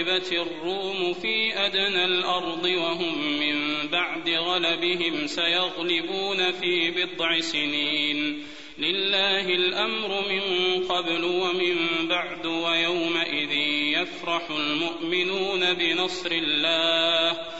[0.00, 8.42] غلبت الروم في أدنى الأرض وهم من بعد غلبهم سيغلبون في بضع سنين.
[8.78, 10.42] لله الأمر من
[10.84, 11.76] قبل ومن
[12.08, 13.52] بعد ويومئذ
[14.00, 17.59] يفرح المؤمنون بنصر الله.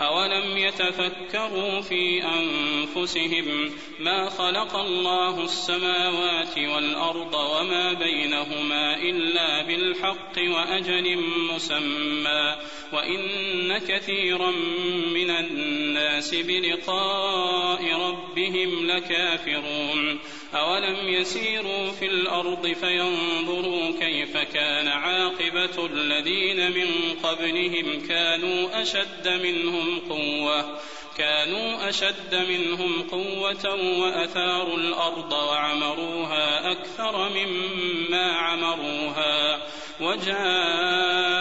[0.00, 11.18] أولم يتفكروا في أنفسهم ما خلق الله السماوات والأرض وما بينهما إلا بالحق وأجل
[11.52, 12.56] مسمى
[12.92, 14.50] وإن كثيرا
[15.14, 20.18] من الناس بلقاء ربهم لكافرون
[20.54, 26.90] أولم يسيروا في الأرض فينظروا كيف كان عاقبة الذين من
[27.22, 30.78] قبلهم كانوا أشد منهم قوة
[31.18, 39.60] كانوا أشد منهم قوة وأثاروا الأرض وعمروها أكثر مما عمروها
[40.00, 41.34] وجاءتهم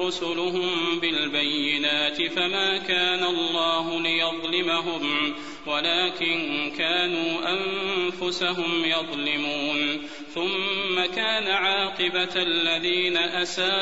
[0.00, 5.34] رسلهم بالبينات فما كان الله ليظلمهم
[5.66, 10.08] ولكن كانوا أنفسهم يظلمون.
[10.34, 13.74] ثم كان عاقبة الذين أساءوا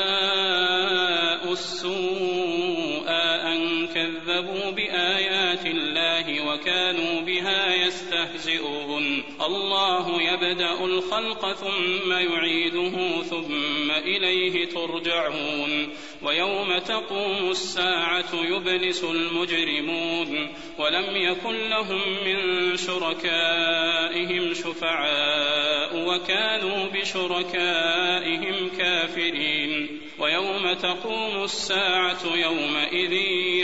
[1.51, 9.23] السوء أن كذبوا بآيات الله وكانوا بها يستهزئون.
[9.45, 15.89] الله يبدأ الخلق ثم يعيده ثم إليه ترجعون.
[16.23, 20.49] ويوم تقوم الساعة يبلس المجرمون.
[20.77, 30.01] ولم يكن لهم من شركائهم شفعاء وكانوا بشركائهم كافرين.
[30.19, 33.11] ويوم تقوم الساعة يومئذ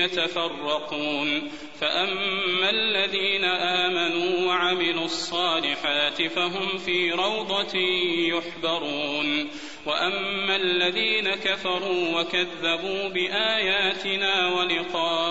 [0.04, 1.52] يتفرقون.
[1.82, 7.78] فأما الذين آمنوا وعملوا الصالحات فهم في روضة
[8.30, 9.50] يحبرون.
[9.86, 15.31] وأما الذين كفروا وكذبوا بآياتنا ولقاء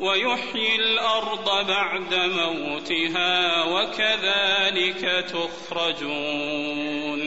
[0.00, 7.20] ويحيي الأرض بعد موتها وكذلك تخرجون.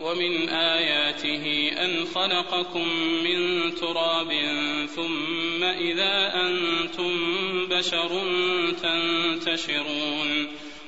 [0.00, 2.88] ومن آياته أن خلقكم
[3.24, 4.32] من تراب
[4.86, 7.12] ثم إذا أنتم
[7.70, 8.22] بشر
[8.82, 10.48] تنتشرون.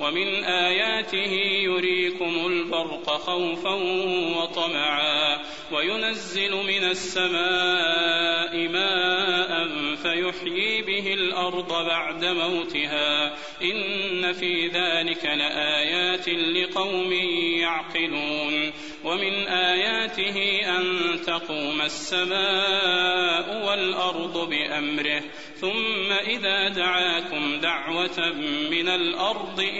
[0.00, 1.32] ومن آياته
[1.62, 3.74] يريكم البرق خوفا
[4.36, 5.38] وطمعا
[5.72, 9.66] وينزل من السماء ماء
[9.96, 17.12] فيحيي به الأرض بعد موتها إن في ذلك لآيات لقوم
[17.60, 18.72] يعقلون
[19.04, 25.22] ومن آياته أن تقوم السماء والأرض بأمره
[25.60, 28.32] ثم إذا دعاكم دعوة
[28.70, 29.60] من الأرض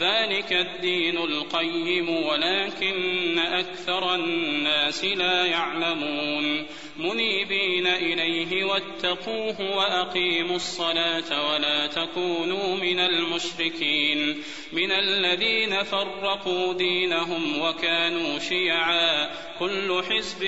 [0.00, 6.66] ذلك الدين القيم ولكن أكثر الناس لا يعلمون.
[6.98, 14.42] منيبين إليه واتقوه وأقيموا الصلاة ولا تكونوا من المشركين.
[14.72, 20.44] من الذين فرقوا دينهم وكانوا شيعا كل حزب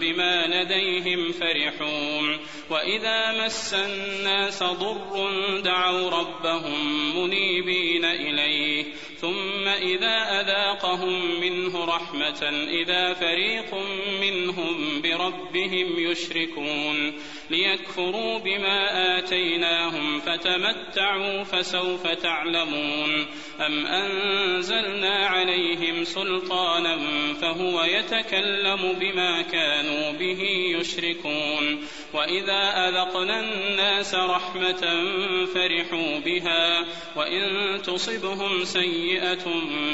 [0.00, 2.38] بما لديهم فرحون.
[2.70, 5.30] وإذا مس الناس ضر
[5.60, 8.84] دعوا ربهم منيبين إليه فيه
[9.20, 13.74] ثم إذا أذاقهم منه رحمة إذا فريق
[14.20, 17.12] منهم بربهم يشركون.
[17.50, 23.26] ليكفروا بما آتيناهم فتمتعوا فسوف تعلمون.
[23.60, 26.98] أم أنزلنا عليهم سلطانا
[27.40, 30.42] فهو يتكلم بما كانوا به
[30.78, 31.78] يشركون.
[32.14, 35.04] وإذا أذقنا الناس رحمة
[35.54, 36.86] فرحوا بها.
[37.16, 39.09] وإن تصبهم سيئة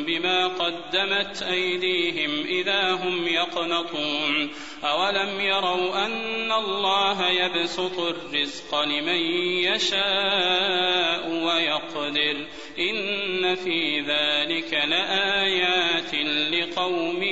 [0.07, 4.51] بما قدمت أيديهم إذا هم يقنطون.
[4.85, 9.21] أولم يروا أن الله يبسط الرزق لمن
[9.65, 12.47] يشاء ويقدر.
[12.79, 16.15] إن في ذلك لآيات
[16.53, 17.23] لقوم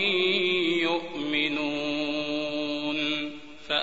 [0.80, 1.13] يؤمنون.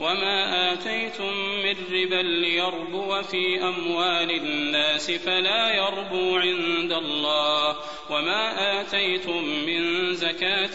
[0.00, 1.32] وما آتيتم
[1.64, 7.76] من ربا ليربو في أموال الناس فلا يربو عند الله
[8.10, 10.74] وما آتيتم من زكاة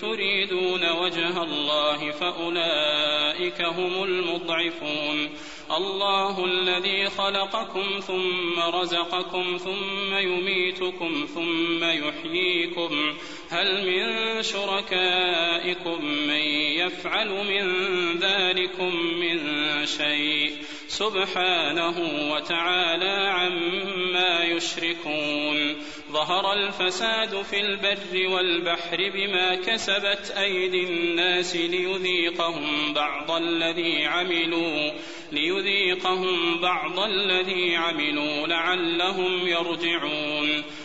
[0.00, 5.30] تريدون وجه الله فأولئك هم المضعفون
[5.76, 13.14] الله الذي خلقكم ثم رزقكم ثم يميتكم ثم يحييكم
[13.50, 16.42] هل من شركائكم من
[16.76, 18.18] يفعل من
[18.52, 19.38] ذلكم من
[19.86, 20.52] شيء
[20.88, 21.94] سبحانه
[22.32, 25.76] وتعالى عما يشركون
[26.12, 34.90] ظهر الفساد في البر والبحر بما كسبت أيدي الناس ليذيقهم بعض الذي عملوا
[35.32, 40.62] ليذيقهم بعض الذي عملوا لعلهم يرجعون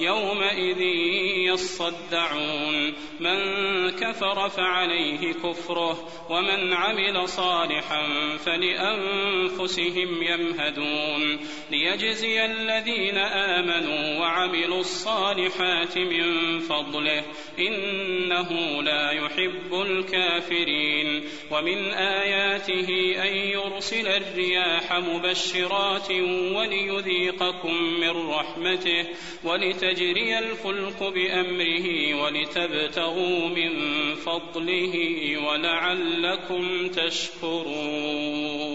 [0.00, 0.80] يومئذ
[1.52, 2.94] يصدعون.
[3.20, 3.38] من
[3.90, 11.38] كفر فعليه كفره ومن عمل صالحا فلأنفسهم يمهدون.
[11.70, 17.24] ليجزي الذين آمنوا وعملوا الصالحات من فضله
[17.58, 21.22] إنه لا يحب الكافرين.
[21.50, 26.10] ومن آياته أن يرسل الرياح مبشرات
[26.56, 29.06] وليذيقكم من رحمته
[29.86, 33.72] ولتجري الفلك بأمره ولتبتغوا من
[34.14, 34.94] فضله
[35.46, 38.66] ولعلكم تشكرون.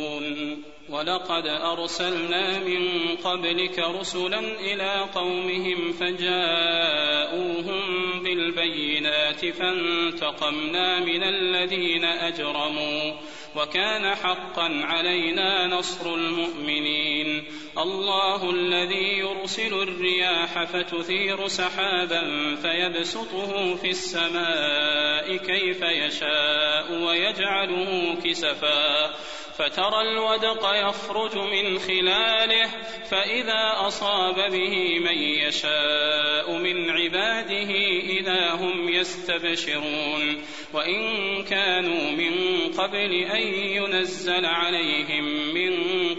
[0.90, 2.88] ولقد أرسلنا من
[3.24, 7.82] قبلك رسلا إلى قومهم فجاءوهم
[8.24, 13.14] بالبينات فانتقمنا من الذين أجرموا
[13.56, 17.44] وكان حقا علينا نصر المؤمنين.
[17.78, 29.12] الله الذي يرسل الرياح فتثير سحابا فيبسطه في السماء كيف يشاء ويجعله كسفا
[29.58, 32.70] فترى الودق يخرج من خلاله
[33.12, 37.72] فإذا أصاب به من يشاء من عباده
[38.20, 40.42] إذا هم يستبشرون
[40.74, 41.04] وإن
[41.44, 42.34] كانوا من
[42.78, 45.72] قبل أن ينزل عليهم من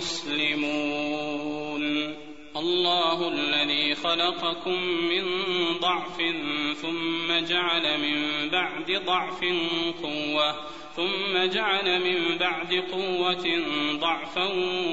[0.00, 1.84] مسلمون
[2.56, 5.24] الله الذي خلقكم من
[5.80, 6.16] ضعف
[6.82, 9.44] ثم جعل من بعد ضعف
[10.02, 10.56] قوة
[10.96, 14.46] ثم جعل من بعد قوة ضعفا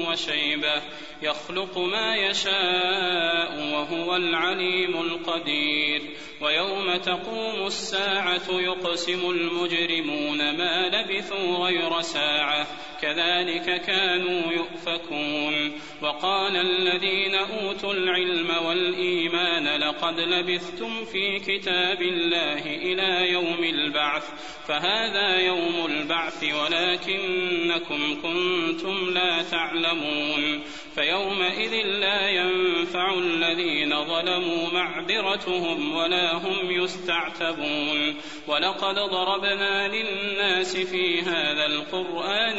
[0.08, 0.82] وشيبة.
[1.22, 6.02] يخلق ما يشاء وهو العليم القدير.
[6.40, 12.66] ويوم تقوم الساعة يقسم المجرمون ما لبثوا غير ساعة.
[13.02, 15.72] كذلك كانوا يؤفكون.
[16.02, 24.24] وقال الذين أوتوا العلم والإيمان لقد لبثتم في كتاب الله إلى يوم البعث
[24.68, 30.62] فهذا يوم البعث ولكنكم كنتم لا تعلمون.
[30.94, 38.16] فيومئذ لا ينفع الذين ظلموا معذرتهم ولا هم يستعتبون.
[38.48, 42.58] ولقد ضربنا للناس في هذا القرآن